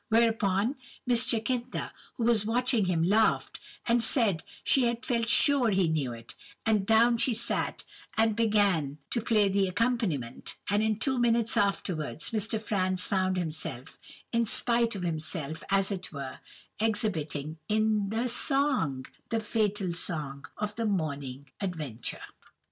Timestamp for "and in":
10.71-10.97